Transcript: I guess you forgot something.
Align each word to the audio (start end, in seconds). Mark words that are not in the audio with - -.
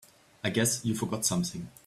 I 0.43 0.49
guess 0.49 0.83
you 0.83 0.95
forgot 0.95 1.27
something. 1.27 1.67